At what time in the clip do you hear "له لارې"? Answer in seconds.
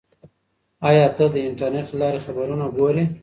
1.91-2.23